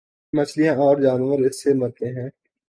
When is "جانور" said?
0.97-1.39